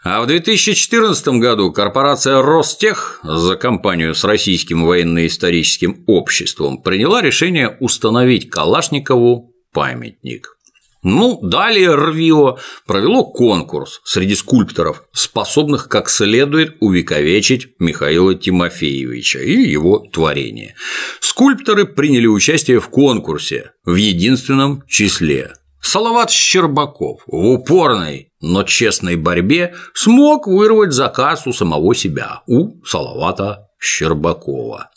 А 0.02 0.22
в 0.22 0.28
2014 0.28 1.28
году 1.40 1.74
корпорация 1.74 2.42
Ростех 2.42 3.20
за 3.22 3.58
компанию 3.58 4.16
с 4.16 4.24
Российским 4.24 4.86
военно-историческим 4.86 6.06
обществом 6.08 6.82
приняла 6.82 7.22
решение 7.22 7.76
установить 7.82 8.50
Калашникову 8.50 9.54
памятник. 9.74 10.59
Ну, 11.02 11.40
далее 11.42 11.96
РВИО 11.96 12.58
провело 12.86 13.26
конкурс 13.26 14.02
среди 14.04 14.36
скульпторов, 14.36 15.04
способных 15.14 15.88
как 15.88 16.10
следует 16.10 16.76
увековечить 16.82 17.70
Михаила 17.80 18.36
Тимофеевича 18.36 19.40
и 19.40 19.54
его 19.54 20.00
творение. 20.00 20.76
Скульпторы 21.22 21.86
приняли 21.86 22.28
участие 22.28 22.80
в 22.80 22.90
конкурсе 22.90 23.72
в 23.86 23.96
единственном 23.96 24.84
числе. 24.88 25.54
Салават 25.82 26.30
Щербаков 26.30 27.22
в 27.26 27.34
упорной 27.34 28.30
но 28.42 28.64
честной 28.64 29.16
борьбе 29.16 29.76
смог 29.94 30.48
вырвать 30.48 30.94
заказ 30.94 31.46
у 31.46 31.54
самого 31.54 31.94
себя, 31.94 32.42
у 32.48 32.84
Салавата 32.86 33.70
Щербакова. 33.80 34.90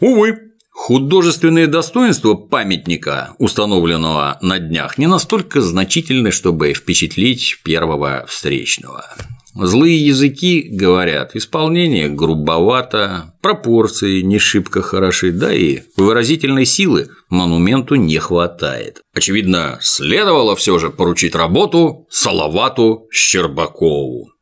Увы, 0.00 0.52
Художественные 0.74 1.68
достоинства 1.68 2.34
памятника, 2.34 3.34
установленного 3.38 4.38
на 4.42 4.58
днях, 4.58 4.98
не 4.98 5.06
настолько 5.06 5.62
значительны, 5.62 6.30
чтобы 6.30 6.74
впечатлить 6.74 7.60
первого 7.62 8.26
встречного. 8.28 9.06
Злые 9.54 10.04
языки 10.04 10.66
говорят, 10.68 11.36
исполнение 11.36 12.08
грубовато, 12.08 13.34
пропорции 13.40 14.20
не 14.20 14.40
шибко 14.40 14.82
хороши, 14.82 15.30
да 15.30 15.54
и 15.54 15.82
выразительной 15.96 16.66
силы 16.66 17.08
монументу 17.30 17.94
не 17.94 18.18
хватает. 18.18 19.00
Очевидно, 19.14 19.78
следовало 19.80 20.56
все 20.56 20.80
же 20.80 20.90
поручить 20.90 21.36
работу 21.36 22.08
Салавату 22.10 23.06
Щербакову. 23.12 24.33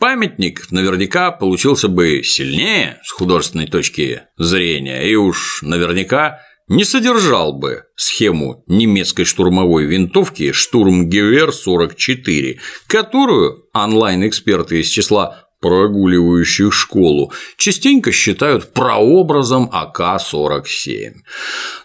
Памятник 0.00 0.70
наверняка 0.70 1.30
получился 1.30 1.88
бы 1.88 2.22
сильнее 2.24 2.98
с 3.04 3.12
художественной 3.12 3.66
точки 3.66 4.22
зрения 4.38 5.02
и 5.02 5.14
уж 5.14 5.60
наверняка 5.60 6.40
не 6.68 6.84
содержал 6.84 7.52
бы 7.52 7.82
схему 7.96 8.64
немецкой 8.66 9.24
штурмовой 9.24 9.84
винтовки 9.84 10.52
«Штурмгевер-44», 10.52 12.58
которую 12.86 13.66
онлайн-эксперты 13.74 14.80
из 14.80 14.88
числа 14.88 15.44
прогуливающих 15.60 16.72
школу, 16.72 17.30
частенько 17.58 18.12
считают 18.12 18.72
прообразом 18.72 19.68
АК-47. 19.70 21.12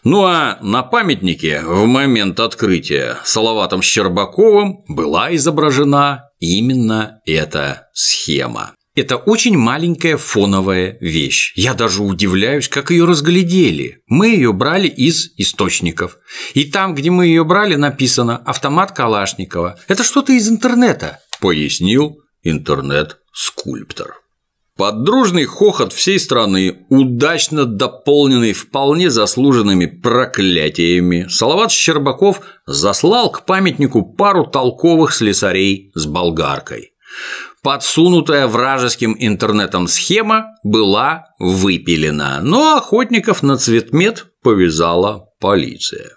Ну 0.06 0.24
а 0.24 0.58
на 0.62 0.84
памятнике 0.84 1.64
в 1.66 1.86
момент 1.86 2.40
открытия 2.40 3.18
Салаватом 3.26 3.82
Щербаковым 3.82 4.86
была 4.88 5.36
изображена 5.36 6.30
именно 6.46 7.22
эта 7.26 7.88
схема. 7.94 8.76
Это 8.96 9.18
очень 9.18 9.58
маленькая 9.58 10.16
фоновая 10.16 10.98
вещь. 11.02 11.52
Я 11.58 11.74
даже 11.74 12.02
удивляюсь, 12.02 12.70
как 12.70 12.92
ее 12.92 13.04
разглядели. 13.04 14.00
Мы 14.08 14.30
ее 14.30 14.54
брали 14.54 14.88
из 14.88 15.34
источников. 15.36 16.18
И 16.54 16.64
там, 16.64 16.96
где 16.96 17.12
мы 17.12 17.26
ее 17.26 17.44
брали, 17.44 17.76
написано 17.76 18.38
«автомат 18.38 18.94
Калашникова». 18.94 19.78
Это 19.90 20.04
что-то 20.04 20.32
из 20.32 20.48
интернета, 20.48 21.20
пояснил 21.42 22.20
интернет-скульптор. 22.44 24.16
Под 24.78 25.04
дружный 25.04 25.46
хохот 25.46 25.94
всей 25.94 26.20
страны, 26.20 26.86
удачно 26.90 27.66
дополненный 27.66 28.52
вполне 28.52 29.10
заслуженными 29.10 29.86
проклятиями, 29.86 31.28
Салават 31.30 31.72
Щербаков 31.72 32.42
заслал 32.66 33.32
к 33.32 33.46
памятнику 33.46 34.04
пару 34.04 34.46
толковых 34.46 35.14
слесарей 35.14 35.92
с 35.96 36.06
болгаркой. 36.06 36.92
Подсунутая 37.64 38.48
вражеским 38.48 39.16
интернетом 39.18 39.88
схема 39.88 40.48
была 40.62 41.28
выпилена, 41.40 42.42
но 42.42 42.76
охотников 42.76 43.44
на 43.44 43.58
цветмет 43.58 44.26
повязала 44.44 45.30
полиция. 45.40 46.12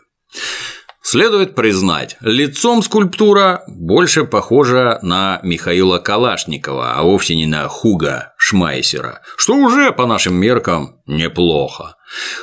Следует 1.10 1.54
признать, 1.54 2.18
лицом 2.20 2.82
скульптура 2.82 3.64
больше 3.66 4.24
похожа 4.24 4.98
на 5.00 5.40
Михаила 5.42 5.96
Калашникова, 5.96 6.96
а 6.96 7.02
вовсе 7.02 7.34
не 7.34 7.46
на 7.46 7.66
Хуга 7.66 8.34
Шмайсера, 8.36 9.22
что 9.38 9.54
уже 9.54 9.90
по 9.92 10.04
нашим 10.04 10.34
меркам 10.34 11.00
неплохо. 11.06 11.94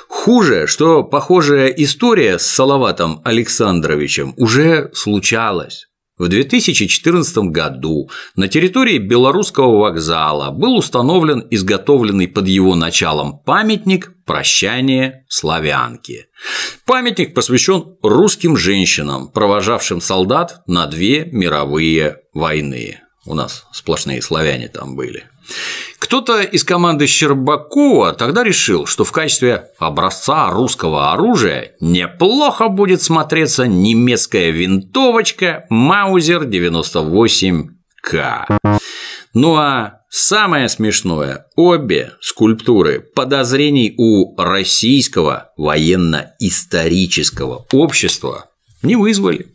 Хуже, 0.10 0.66
что 0.66 1.04
похожая 1.04 1.68
история 1.68 2.40
с 2.40 2.48
Салаватом 2.48 3.22
Александровичем 3.24 4.34
уже 4.36 4.90
случалась. 4.96 5.86
В 6.18 6.28
2014 6.28 7.38
году 7.52 8.10
на 8.36 8.48
территории 8.48 8.98
Белорусского 8.98 9.78
вокзала 9.78 10.50
был 10.50 10.76
установлен 10.76 11.46
изготовленный 11.52 12.28
под 12.28 12.48
его 12.48 12.74
началом 12.74 13.38
памятник 13.38 14.15
«Прощание 14.26 15.26
славянки». 15.30 16.28
Памятник 16.86 17.34
посвящен 17.34 17.98
русским 18.02 18.58
женщинам, 18.58 19.30
провожавшим 19.30 20.02
солдат 20.02 20.62
на 20.68 20.88
две 20.88 21.26
мировые 21.26 22.22
войны. 22.34 23.00
У 23.26 23.34
нас 23.34 23.66
сплошные 23.72 24.22
славяне 24.22 24.68
там 24.68 24.96
были. 24.96 25.26
Кто-то 26.00 26.42
из 26.42 26.64
команды 26.64 27.08
Щербакова 27.08 28.14
тогда 28.14 28.44
решил, 28.44 28.86
что 28.86 29.04
в 29.04 29.12
качестве 29.12 29.70
образца 29.80 30.52
русского 30.52 31.14
оружия 31.14 31.72
неплохо 31.80 32.68
будет 32.68 33.02
смотреться 33.02 33.66
немецкая 33.66 34.52
винтовочка 34.52 35.66
Маузер 35.70 36.44
98К. 36.44 38.60
Ну 39.36 39.56
а 39.58 40.00
самое 40.10 40.68
смешное, 40.70 41.46
обе 41.58 42.14
скульптуры 42.22 43.02
подозрений 43.02 43.94
у 43.98 44.34
российского 44.42 45.52
военно-исторического 45.58 47.66
общества 47.74 48.46
не 48.82 48.96
вызвали. 48.96 49.48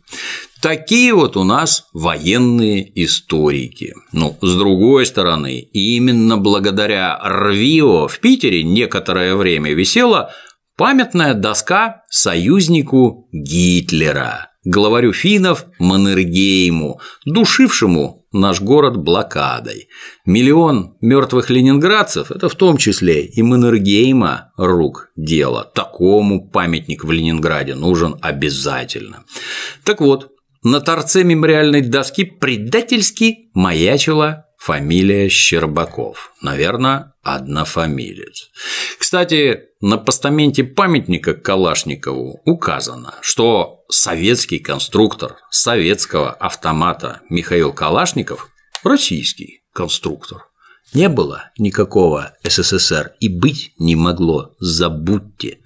Такие 0.61 1.15
вот 1.15 1.35
у 1.35 1.43
нас 1.43 1.87
военные 1.93 3.03
историки. 3.03 3.95
Ну, 4.11 4.37
с 4.39 4.55
другой 4.55 5.07
стороны, 5.07 5.59
именно 5.59 6.37
благодаря 6.37 7.19
РВИО 7.19 8.07
в 8.07 8.19
Питере 8.19 8.61
некоторое 8.61 9.35
время 9.35 9.73
висела 9.73 10.31
памятная 10.77 11.33
доска 11.33 12.03
союзнику 12.07 13.27
Гитлера, 13.31 14.51
главарю 14.63 15.11
финнов 15.11 15.65
Маннергейму, 15.79 16.99
душившему 17.25 18.20
наш 18.31 18.61
город 18.61 18.97
блокадой. 18.97 19.89
Миллион 20.25 20.95
мертвых 21.01 21.49
ленинградцев– 21.49 22.31
это 22.31 22.49
в 22.49 22.55
том 22.55 22.77
числе 22.77 23.25
и 23.25 23.41
Маннергейма 23.41 24.51
рук 24.57 25.09
дело. 25.15 25.63
Такому 25.63 26.49
памятник 26.49 27.03
в 27.03 27.11
Ленинграде 27.11 27.75
нужен 27.75 28.15
обязательно. 28.21 29.23
Так 29.83 30.01
вот, 30.01 30.31
на 30.63 30.79
торце 30.79 31.23
мемориальной 31.23 31.81
доски 31.81 32.23
предательски 32.23 33.49
маячила 33.53 34.45
фамилия 34.61 35.27
Щербаков. 35.27 36.33
Наверное, 36.39 37.13
однофамилец. 37.23 38.51
Кстати, 38.99 39.61
на 39.81 39.97
постаменте 39.97 40.63
памятника 40.63 41.33
Калашникову 41.33 42.41
указано, 42.45 43.15
что 43.21 43.79
советский 43.89 44.59
конструктор 44.59 45.37
советского 45.49 46.31
автомата 46.31 47.21
Михаил 47.29 47.73
Калашников– 47.73 48.49
российский 48.83 49.63
конструктор. 49.73 50.45
Не 50.93 51.09
было 51.09 51.51
никакого 51.57 52.33
СССР 52.43 53.13
и 53.19 53.29
быть 53.29 53.73
не 53.79 53.95
могло, 53.95 54.53
забудьте. 54.59 55.59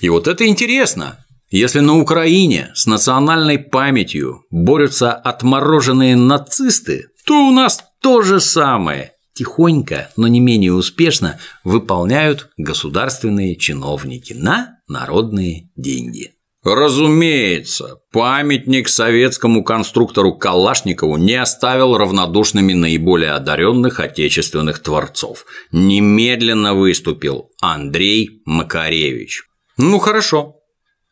И 0.00 0.08
вот 0.08 0.28
это 0.28 0.46
интересно, 0.46 1.24
если 1.50 1.80
на 1.80 1.98
Украине 1.98 2.70
с 2.74 2.86
национальной 2.86 3.58
памятью 3.58 4.44
борются 4.50 5.12
отмороженные 5.12 6.14
нацисты, 6.14 7.08
то 7.24 7.48
у 7.48 7.50
нас 7.50 7.82
то 8.00 8.22
же 8.22 8.40
самое 8.40 9.12
тихонько, 9.34 10.10
но 10.16 10.26
не 10.26 10.40
менее 10.40 10.72
успешно 10.72 11.38
выполняют 11.64 12.48
государственные 12.56 13.56
чиновники 13.56 14.32
на 14.32 14.78
народные 14.88 15.70
деньги. 15.76 16.32
Разумеется, 16.64 18.00
памятник 18.12 18.88
советскому 18.88 19.62
конструктору 19.62 20.36
Калашникову 20.36 21.16
не 21.16 21.36
оставил 21.36 21.96
равнодушными 21.96 22.72
наиболее 22.72 23.30
одаренных 23.30 24.00
отечественных 24.00 24.80
творцов. 24.80 25.46
Немедленно 25.70 26.74
выступил 26.74 27.50
Андрей 27.60 28.42
Макаревич. 28.44 29.44
Ну 29.76 30.00
хорошо, 30.00 30.58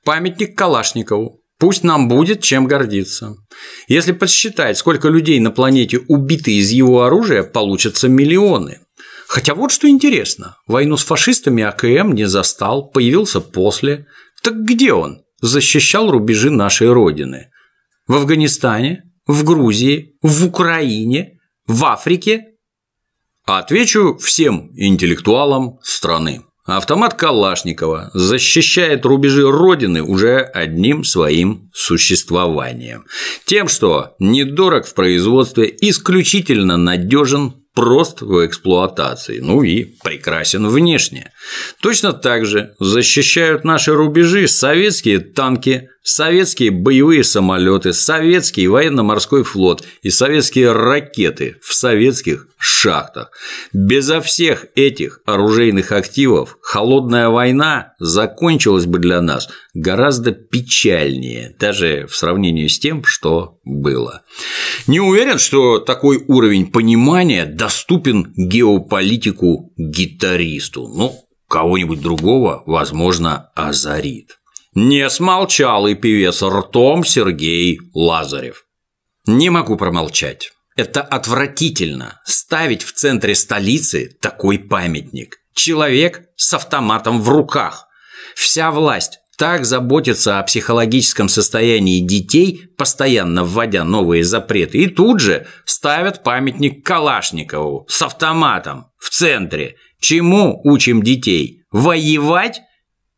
Памятник 0.07 0.57
Калашникову. 0.57 1.36
Пусть 1.59 1.85
нам 1.85 2.09
будет 2.09 2.42
чем 2.42 2.66
гордиться. 2.66 3.37
Если 3.88 4.12
подсчитать, 4.12 4.77
сколько 4.77 5.09
людей 5.09 5.40
на 5.40 5.51
планете 5.51 5.99
убиты 6.09 6.53
из 6.53 6.71
его 6.71 7.03
оружия, 7.03 7.42
получатся 7.42 8.09
миллионы. 8.09 8.81
Хотя 9.27 9.55
вот 9.55 9.73
что 9.73 9.88
интересно, 9.88 10.59
войну 10.66 10.97
с 10.97 11.05
фашистами 11.05 11.62
АКМ 11.62 12.12
не 12.12 12.29
застал, 12.29 12.90
появился 12.90 13.40
после. 13.40 14.07
Так 14.42 14.62
где 14.64 14.92
он? 14.92 15.23
Защищал 15.40 16.11
рубежи 16.11 16.51
нашей 16.51 16.92
Родины. 16.92 17.51
В 18.07 18.16
Афганистане? 18.16 19.05
В 19.27 19.42
Грузии? 19.45 20.16
В 20.23 20.47
Украине? 20.47 21.38
В 21.66 21.85
Африке? 21.87 22.53
Отвечу 23.45 24.16
всем 24.19 24.71
интеллектуалам 24.77 25.79
страны. 25.83 26.42
Автомат 26.66 27.14
Калашникова 27.14 28.11
защищает 28.12 29.07
рубежи 29.07 29.48
Родины 29.48 30.02
уже 30.02 30.40
одним 30.40 31.05
своим 31.05 31.70
существованием. 31.72 33.07
Тем, 33.44 33.68
что 33.68 34.16
недорог 34.18 34.85
в 34.87 34.94
производстве, 34.94 35.72
исключительно 35.81 36.76
надежен, 36.76 37.55
прост 37.76 38.22
в 38.22 38.44
эксплуатации, 38.44 39.38
ну 39.38 39.62
и 39.62 39.85
прекрасен 40.02 40.66
внешне. 40.66 41.31
Точно 41.83 42.14
так 42.14 42.46
же 42.46 42.74
защищают 42.81 43.64
наши 43.64 43.92
рубежи 43.92 44.48
советские 44.48 45.20
танки 45.20 45.90
советские 46.07 46.71
боевые 46.71 47.25
самолеты, 47.25 47.92
советский 47.92 48.69
военно-морской 48.69 49.42
флот 49.42 49.85
и 50.03 50.11
советские 50.11 50.71
ракеты 50.71 51.57
в 51.61 51.75
советских 51.75 52.47
шахтах. 52.59 53.33
Безо 53.73 54.21
всех 54.21 54.66
этих 54.77 55.21
оружейных 55.27 55.90
активов 55.90 56.59
холодная 56.62 57.29
война 57.29 57.95
закончилась 57.99 58.87
бы 58.87 59.01
для 59.01 59.21
нас 59.21 59.49
гораздо 59.75 60.31
печальнее, 60.31 61.57
даже 61.59 62.07
в 62.07 62.14
сравнении 62.14 62.69
с 62.69 62.79
тем, 62.79 63.05
что 63.05 63.59
было. 63.64 64.23
Не 64.87 65.01
уверен, 65.01 65.38
что 65.38 65.81
такой 65.81 66.23
уровень 66.29 66.71
понимания 66.71 67.47
доступен 67.47 68.33
геополитику 68.37 69.73
гитаристу, 69.77 70.87
но 70.87 70.95
ну, 70.95 71.14
кого-нибудь 71.49 72.01
другого, 72.01 72.62
возможно, 72.64 73.51
озарит. 73.57 74.38
Не 74.76 75.08
смолчал 75.08 75.86
и 75.86 75.94
певец 75.94 76.42
ртом 76.42 77.02
Сергей 77.02 77.80
Лазарев. 77.94 78.66
Не 79.26 79.48
могу 79.48 79.78
промолчать. 79.78 80.52
Это 80.76 81.00
отвратительно 81.00 82.20
ставить 82.26 82.82
в 82.82 82.92
центре 82.92 83.34
столицы 83.34 84.18
такой 84.20 84.58
памятник. 84.58 85.38
Человек 85.54 86.24
с 86.36 86.52
автоматом 86.52 87.22
в 87.22 87.30
руках. 87.30 87.86
Вся 88.34 88.70
власть 88.70 89.20
так 89.38 89.64
заботится 89.64 90.38
о 90.38 90.42
психологическом 90.42 91.30
состоянии 91.30 92.06
детей, 92.06 92.68
постоянно 92.76 93.44
вводя 93.44 93.82
новые 93.82 94.24
запреты, 94.24 94.82
и 94.82 94.88
тут 94.88 95.20
же 95.20 95.46
ставят 95.64 96.22
памятник 96.22 96.84
Калашникову 96.84 97.86
с 97.88 98.02
автоматом 98.02 98.88
в 98.98 99.08
центре. 99.08 99.76
Чему 100.00 100.60
учим 100.64 101.02
детей? 101.02 101.62
Воевать? 101.70 102.60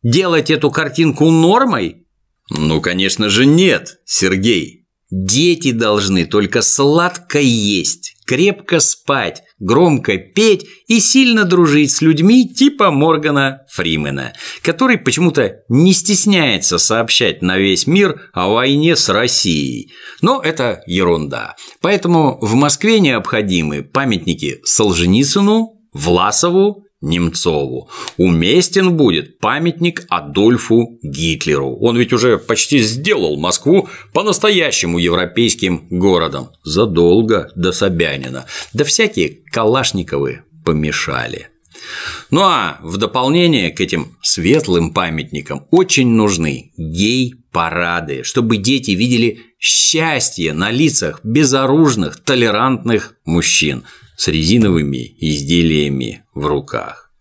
Делать 0.03 0.51
эту 0.51 0.71
картинку 0.71 1.31
нормой? 1.31 2.07
Ну, 2.51 2.81
конечно 2.81 3.29
же, 3.29 3.47
нет, 3.47 3.99
Сергей. 4.05 4.87
Дети 5.11 5.73
должны 5.73 6.27
только 6.27 6.61
сладко 6.61 7.41
есть, 7.41 8.15
крепко 8.27 8.79
спать, 8.79 9.43
громко 9.59 10.19
петь 10.19 10.67
и 10.87 11.01
сильно 11.01 11.45
дружить 11.45 11.93
с 11.93 12.03
людьми 12.03 12.47
типа 12.47 12.91
Моргана 12.91 13.63
Фримена, 13.73 14.35
который 14.61 14.99
почему-то 14.99 15.61
не 15.71 15.95
стесняется 15.95 16.77
сообщать 16.77 17.41
на 17.41 17.57
весь 17.57 17.87
мир 17.87 18.29
о 18.35 18.49
войне 18.49 18.97
с 18.97 19.09
Россией. 19.09 19.93
Но 20.21 20.43
это 20.43 20.83
ерунда. 20.87 21.57
Поэтому 21.81 22.39
в 22.43 22.53
Москве 22.55 23.01
необходимы 23.01 23.83
памятники 23.83 24.61
Солженицыну, 24.63 25.75
Власову 25.95 26.85
Немцову. 27.01 27.89
Уместен 28.17 28.97
будет 28.97 29.39
памятник 29.39 30.05
Адольфу 30.09 30.99
Гитлеру. 31.03 31.77
Он 31.81 31.97
ведь 31.97 32.13
уже 32.13 32.39
почти 32.39 32.79
сделал 32.79 33.39
Москву 33.39 33.89
по-настоящему 34.13 34.99
европейским 34.99 35.87
городом. 35.91 36.51
Задолго 36.65 37.53
до 37.55 37.71
Собянина. 37.71 38.47
Да 38.73 38.85
всякие 38.85 39.39
Калашниковы 39.53 40.43
помешали. 40.65 41.49
Ну 42.31 42.43
а 42.43 42.79
в 42.83 42.97
дополнение 42.97 43.71
к 43.71 43.81
этим 43.81 44.17
светлым 44.23 44.93
памятникам 44.93 45.67
очень 45.71 46.09
нужны 46.09 46.73
гей-парады, 46.77 48.25
чтобы 48.25 48.57
дети 48.57 48.91
видели 48.91 49.41
счастье 49.59 50.53
на 50.53 50.71
лицах 50.71 51.21
безоружных, 51.23 52.21
толерантных 52.21 53.15
мужчин 53.25 53.85
с 54.19 54.27
резиновыми 54.27 55.17
изделиями 55.21 56.25
в 56.35 56.45
руках. 56.45 57.13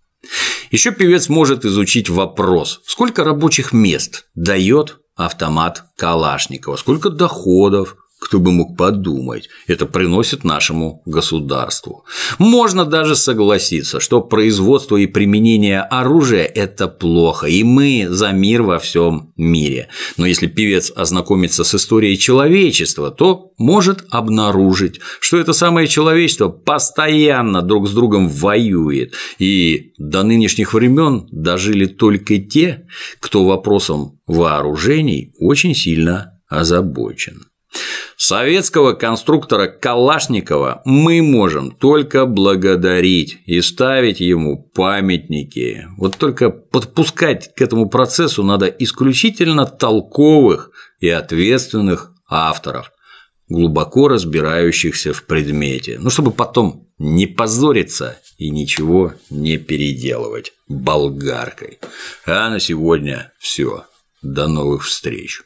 Еще 0.72 0.92
певец 0.92 1.30
может 1.30 1.64
изучить 1.64 2.10
вопрос, 2.10 2.82
сколько 2.86 3.24
рабочих 3.24 3.72
мест 3.72 4.26
дает 4.34 4.98
автомат 5.16 5.86
Калашникова, 5.96 6.76
сколько 6.76 7.10
доходов 7.12 7.96
кто 8.20 8.40
бы 8.40 8.52
мог 8.52 8.76
подумать, 8.76 9.50
это 9.68 9.86
приносит 9.86 10.44
нашему 10.44 11.02
государству. 11.06 12.04
Можно 12.40 12.84
даже 12.86 13.16
согласиться, 13.16 14.00
что 14.00 14.22
производство 14.22 14.98
и 14.98 15.06
применение 15.06 15.82
оружия– 15.82 16.44
это 16.56 16.88
плохо, 16.88 17.48
и 17.48 17.64
мы 17.64 18.08
за 18.10 18.32
мир 18.32 18.64
во 18.64 18.80
всем 18.80 19.34
мире. 19.38 19.90
Но 20.18 20.26
если 20.26 20.48
певец 20.48 20.92
ознакомится 20.96 21.64
с 21.64 21.76
историей 21.76 22.18
человечества, 22.18 23.12
то 23.12 23.52
может 23.58 24.06
обнаружить, 24.10 25.00
что 25.20 25.38
это 25.38 25.54
самое 25.54 25.88
человечество 25.88 26.50
постоянно 26.50 27.62
друг 27.62 27.88
с 27.88 27.92
другом 27.92 28.30
воюет, 28.30 29.14
и 29.38 29.94
до 29.98 30.24
нынешних 30.24 30.74
времен 30.74 31.28
дожили 31.32 31.86
только 31.86 32.40
те, 32.40 32.88
кто 33.20 33.46
вопросом 33.46 34.20
вооружений 34.26 35.34
очень 35.40 35.76
сильно 35.76 36.42
озабочен. 36.50 37.44
Советского 38.18 38.94
конструктора 38.94 39.68
Калашникова 39.68 40.82
мы 40.86 41.22
можем 41.22 41.72
только 41.72 42.26
благодарить 42.26 43.38
и 43.46 43.62
ставить 43.62 44.20
ему 44.20 44.58
памятники. 44.58 45.88
Вот 45.98 46.18
только 46.18 46.50
подпускать 46.50 47.54
к 47.56 47.62
этому 47.62 47.90
процессу 47.90 48.44
надо 48.44 48.66
исключительно 48.66 49.66
толковых 49.66 50.72
и 51.00 51.10
ответственных 51.10 52.12
авторов, 52.28 52.92
глубоко 53.48 54.08
разбирающихся 54.08 55.14
в 55.14 55.24
предмете, 55.24 55.98
ну 56.00 56.10
чтобы 56.10 56.32
потом 56.32 56.88
не 56.98 57.28
позориться 57.28 58.18
и 58.38 58.50
ничего 58.50 59.14
не 59.30 59.58
переделывать 59.58 60.54
болгаркой. 60.68 61.80
А 62.26 62.50
на 62.50 62.60
сегодня 62.60 63.32
все. 63.40 63.86
До 64.24 64.48
новых 64.48 64.84
встреч. 64.84 65.44